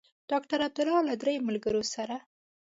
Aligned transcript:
ډاکټر 0.29 0.59
عبدالله 0.67 0.99
له 1.09 1.15
درې 1.21 1.33
ملګرو 1.47 1.83
سره. 1.93 2.15